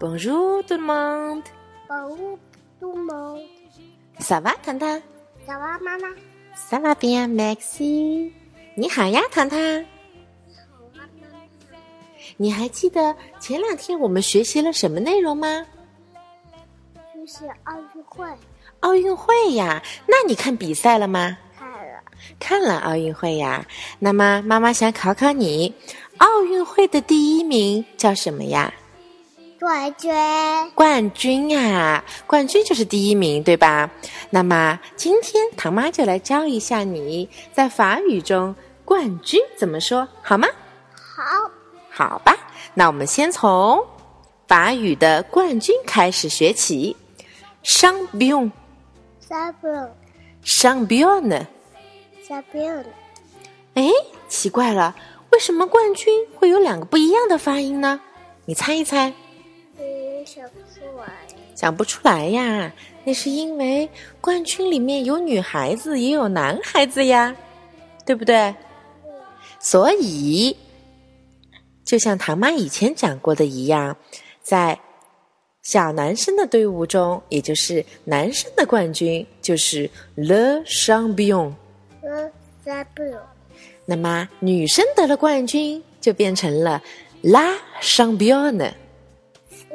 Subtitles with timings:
[0.00, 1.42] Bonjour tout le monde.
[1.86, 2.38] Bonjour
[2.80, 3.42] tout le monde.
[4.18, 4.98] Ça va, 糖糖
[5.46, 6.16] Ça va, maman?
[6.56, 8.32] Ça va bien, merci.
[8.76, 9.84] 你好呀，糖糖。
[12.38, 15.66] 你还记得前两天我们学习了什么内容吗？
[17.12, 18.26] 学习奥运会
[18.80, 19.82] 奥运会呀。
[20.06, 21.36] 那你看比赛了吗？
[21.58, 22.02] 看了，
[22.38, 23.66] 看了奥运会呀。
[23.98, 25.74] 那么妈妈想考考你，
[26.16, 28.72] 奥运会的第一名叫什么呀？
[29.60, 30.10] 冠军
[30.74, 33.90] 冠军呀，冠军就是第一名，对吧？
[34.30, 40.48] 那么今天唐妈就来教一下你在法语中“冠军”怎么说，好吗？
[40.94, 41.50] 好，
[41.90, 42.34] 好吧，
[42.72, 43.84] 那我们先从
[44.48, 46.96] 法语的冠军开始学起。
[47.62, 48.50] champion，champion，
[49.20, 49.92] 三分
[52.26, 52.84] ，champion，
[53.74, 53.90] 哎，
[54.26, 54.96] 奇怪了，
[55.32, 58.00] 为什么冠军会有两个不一样的发音呢？
[58.46, 59.12] 你猜一猜。
[60.20, 61.12] 嗯，想不出来。
[61.54, 62.72] 想不出来呀，
[63.04, 63.88] 那是因为
[64.20, 67.34] 冠军里面有女孩子也有男孩子呀，
[68.04, 68.54] 对不对？
[69.58, 70.56] 所以，
[71.84, 73.96] 就像唐妈以前讲过的一样，
[74.42, 74.78] 在
[75.62, 81.52] 小男生的队伍中，也就是男生的冠军就是 le champion，
[82.02, 82.32] 嗯，
[82.64, 83.14] 三分，
[83.84, 86.82] 那么女生得了冠军就变成了
[87.22, 88.72] la championne。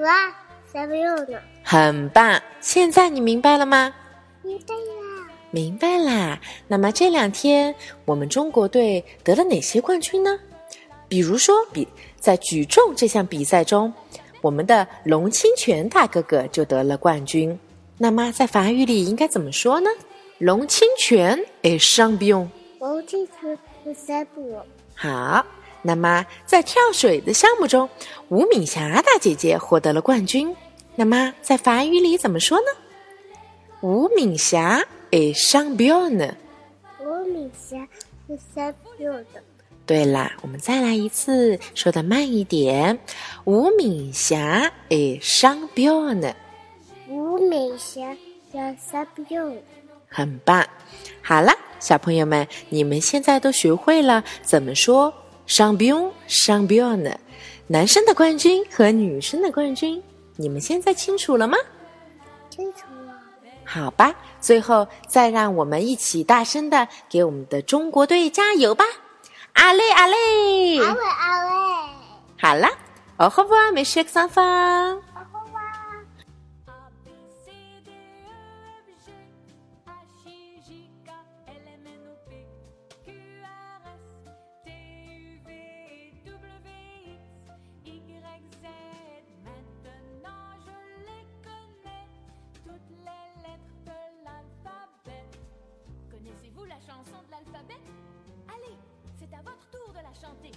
[0.00, 0.34] 哇，
[0.72, 1.38] 三分呢？
[1.62, 3.94] 很棒，现在你明白了吗？
[4.42, 6.40] 明白啦，明白啦。
[6.68, 7.74] 那么这两天
[8.06, 10.38] 我们中国队得了哪些冠军呢？
[11.08, 11.86] 比如说，比
[12.18, 13.92] 在举重这项比赛中，
[14.40, 17.58] 我们的龙清泉大哥哥就得了冠军。
[17.98, 19.90] 那么在法语里应该怎么说呢？
[20.38, 22.48] 龙清泉 est champion。
[22.78, 24.42] 我这次是三分，
[24.94, 25.44] 好，
[25.82, 27.88] 那么在跳水的项目中，
[28.28, 30.54] 吴敏霞大姐姐获得了冠军。
[30.96, 32.64] 那么在法语里怎么说呢？
[33.80, 36.34] 吴敏霞 est championne。
[36.98, 37.88] 我米霞
[38.28, 39.42] 是三分的，
[39.86, 42.98] 对啦，我们再来一次，说的慢一点。
[43.44, 46.34] 吴敏霞 est championne，
[47.08, 48.14] 我米霞
[48.52, 49.62] 是三分，
[50.08, 50.66] 很棒。
[51.22, 55.12] 好了，小朋友们，你们现在都学会了怎么说
[55.50, 57.12] champion championne，
[57.66, 60.00] 男生的冠军和女生的冠军，
[60.36, 61.58] 你们现在清楚了吗？
[62.48, 63.12] 清楚了。
[63.64, 68.84] 好吧，最后再让我们一起大声的给我们的中国队加油吧！
[69.54, 70.78] 阿累阿累！
[70.78, 71.50] 阿伟阿伟，
[72.40, 72.68] 好了
[73.18, 74.30] ，au revoir mes chers enfants。
[74.32, 75.09] 好好
[97.00, 97.80] De l'alphabet
[98.46, 98.76] Allez,
[99.18, 100.52] c'est à votre tour de la chanter.